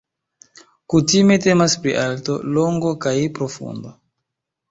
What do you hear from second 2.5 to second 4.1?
longo kaj profundo.